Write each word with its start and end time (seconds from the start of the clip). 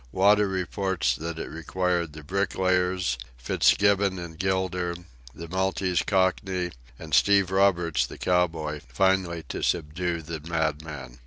Wada 0.11 0.47
reports 0.47 1.15
that 1.15 1.37
it 1.37 1.47
required 1.47 2.13
the 2.13 2.23
bricklayers, 2.23 3.19
Fitzgibbon 3.37 4.17
and 4.17 4.39
Gilder, 4.39 4.95
the 5.35 5.47
Maltese 5.47 6.01
Cockney, 6.01 6.71
and 6.97 7.13
Steve 7.13 7.51
Roberts, 7.51 8.07
the 8.07 8.17
cowboy, 8.17 8.81
finally 8.87 9.43
to 9.49 9.61
subdue 9.61 10.23
the 10.23 10.39
madman. 10.39 11.19